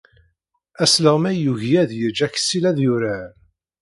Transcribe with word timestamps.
Asleɣmay 0.83 1.37
yugi 1.43 1.73
ad 1.81 1.91
yeǧǧ 1.99 2.17
Aksil 2.27 2.63
ad 2.69 2.77
yurar. 2.85 3.29